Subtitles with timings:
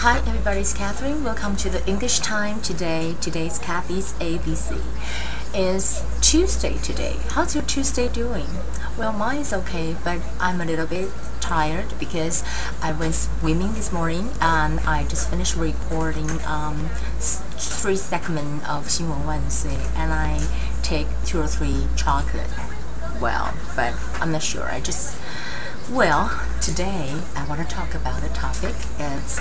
[0.00, 1.22] Hi everybody, it's Catherine.
[1.22, 3.14] Welcome to the English time today.
[3.20, 4.80] Today's Kathy's ABC.
[5.52, 7.16] It's Tuesday today.
[7.28, 8.46] How's your Tuesday doing?
[8.96, 11.10] Well, mine is okay, but I'm a little bit
[11.40, 12.42] tired because
[12.80, 16.88] I went swimming this morning and I just finished recording um,
[17.58, 20.40] three segments of 新闻万岁 and I
[20.82, 22.48] take two or three chocolate.
[23.20, 24.64] Well, but I'm not sure.
[24.64, 25.18] I just
[25.92, 28.74] well, today I want to talk about a topic.
[28.98, 29.38] It's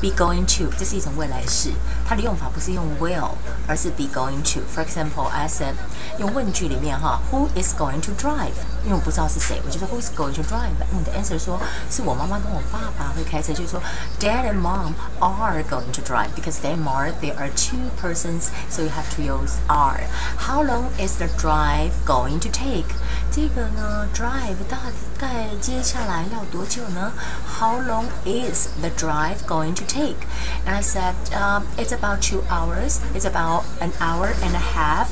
[0.00, 1.70] be going to，这是一种未来式，
[2.06, 3.30] 它的用法不是用 will，
[3.66, 5.74] 而是 be going to。For example, I said
[6.18, 8.56] 用问句里面哈，Who is going to drive？
[8.84, 10.70] 因为我不知道是谁，我就说 Who is going to drive？
[10.92, 13.80] 你的 answer 说是我妈妈跟我爸爸会开车，就是说
[14.20, 18.82] Dad and Mom are going to drive because they are there are two persons, so
[18.82, 20.06] you have to use are.
[20.38, 22.94] How long is the drive going to take？
[23.32, 24.78] 这个呢，drive 大
[25.18, 27.12] 概接下来要多久呢？
[27.58, 30.16] How long is the drive going to take?
[30.64, 33.00] And I said, um, it's about two hours.
[33.14, 35.10] It's about an hour and a half.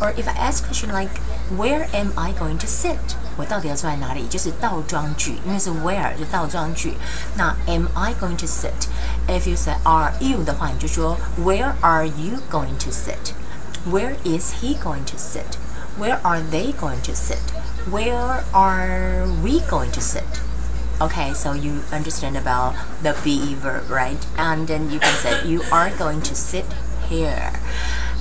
[0.00, 1.16] Or if I ask question like,
[1.56, 3.16] where am I going to sit?
[3.38, 4.26] 我到底要坐在哪里？
[4.28, 6.96] 就是倒装句，因为是 where 就倒装句。
[7.36, 8.88] 那 am I going to sit?
[9.26, 13.32] If you say are you 的话，你就说 Where are you going to sit?
[13.88, 15.56] Where is he going to sit?
[15.98, 17.38] Where are they going to sit?
[17.90, 20.24] Where are we going to sit?
[21.01, 24.23] Okay, so you understand about the be verb, right?
[24.37, 26.65] And then you can say you are going to sit
[27.09, 27.51] here.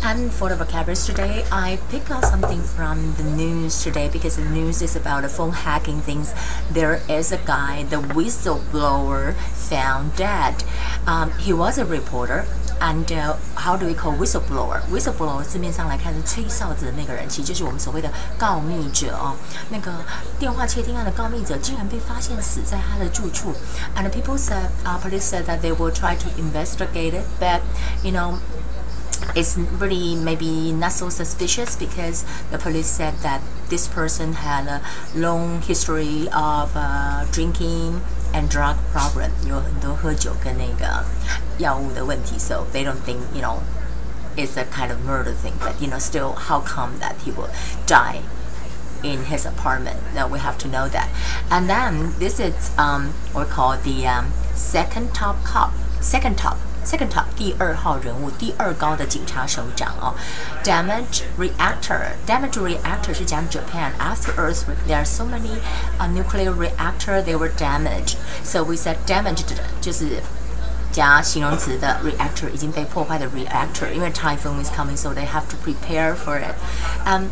[0.04, 4.46] And for the vocabularies today, I pick out something from the news today because the
[4.46, 6.34] news is about the phone hacking things.
[6.72, 10.64] There is a guy, the whistleblower, found dead.
[11.08, 12.46] Um, he was a reporter
[12.82, 13.10] And
[13.56, 14.82] how do we call whistleblower?
[14.92, 19.36] Whistleblower 字面上来看是吹哨子的那个人，其实就是我们所谓的告密者哦。
[19.70, 19.92] 那个
[20.38, 23.54] 电话窃听案的告密者竟然被发现死在他的住处。
[23.96, 27.62] And people said, uh, police said that they will try to investigate it, but
[28.04, 28.40] you know.
[29.34, 34.82] It's really maybe not so suspicious because the police said that this person had a
[35.14, 38.02] long history of uh, drinking
[38.34, 41.04] and drug problem，有很多喝酒跟那个
[41.58, 43.60] 药物的问题，so they don't think you know
[44.38, 45.54] it's a kind of murder thing.
[45.60, 47.50] But you know, still, how come that he will
[47.88, 48.22] die
[49.02, 49.98] in his apartment?
[50.14, 51.10] Now we have to know that.
[51.50, 55.72] And then this is um, we call the um, second top cop.
[56.02, 60.14] Second top second top 第二号人物，第二高的警察首长哦。
[60.64, 64.78] Damage reactor, damage reactor 是讲 Japan after earthquake.
[64.88, 65.60] There are so many
[65.98, 68.18] uh, nuclear reactor they were damaged.
[68.44, 70.22] So we said damaged 就是
[70.92, 76.54] 加形容词的 reactor 已经被破坏的 reactor，因为 typhoon is coming, so they have to prepare for it.
[77.06, 77.30] Um,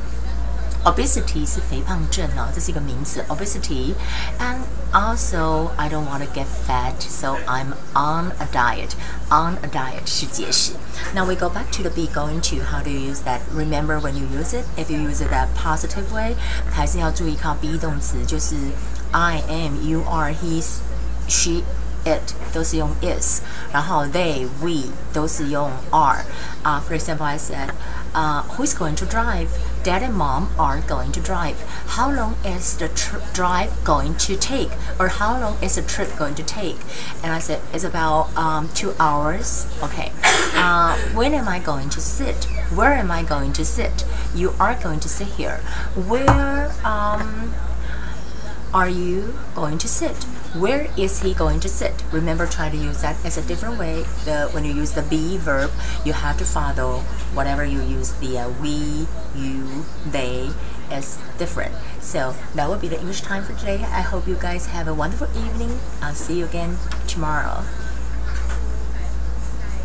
[0.83, 4.57] obesity 是肥胖症哦，这是一个名词 obesity。And
[4.91, 8.91] also I don't want to get fat, so I'm on a diet.
[9.29, 10.73] On a diet 是节食。
[11.15, 12.63] Now we go back to the be going to.
[12.63, 13.39] How do you use that?
[13.55, 14.65] Remember when you use it?
[14.77, 16.35] If you use it that positive way，
[16.71, 18.55] 还是要注意靠 be 动词，就是
[19.11, 20.63] I am, you are, he,
[21.27, 21.63] she
[22.03, 23.41] it 都是用 is，
[23.71, 26.25] 然后 they we 都是用 are。
[26.63, 27.69] 啊、uh,，for example, I said,
[28.13, 29.47] uh, who's going to drive?
[29.88, 31.58] Dad and mom are going to drive.
[31.96, 32.88] How long is the
[33.32, 34.68] drive going to take?
[35.00, 36.76] Or how long is the trip going to take?
[37.22, 39.66] And I said, it's about um, two hours.
[39.82, 40.12] Okay.
[40.60, 42.46] Uh, when am I going to sit?
[42.74, 44.04] Where am I going to sit?
[44.34, 45.58] You are going to sit here.
[45.94, 47.54] Where um,
[48.74, 50.26] are you going to sit?
[50.54, 52.02] Where is he going to sit?
[52.10, 54.04] Remember, try to use that as a different way.
[54.24, 55.70] The, when you use the be verb,
[56.06, 57.00] you have to follow
[57.34, 59.06] whatever you use the uh, we,
[59.36, 60.50] you, they
[60.90, 61.74] is different.
[62.00, 63.84] So that will be the English time for today.
[63.84, 65.78] I hope you guys have a wonderful evening.
[66.00, 67.64] I'll see you again tomorrow.